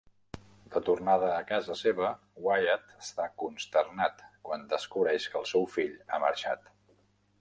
De 0.75 0.79
tornada 0.85 1.27
a 1.33 1.43
casa 1.51 1.75
seva, 1.81 2.09
Wyatt 2.45 2.95
està 3.03 3.27
consternat 3.43 4.25
quan 4.49 4.65
descobreix 4.73 5.29
que 5.35 5.39
el 5.45 5.47
seu 5.55 5.69
fill 5.79 5.97
ha 6.17 6.23
marxat. 6.25 6.67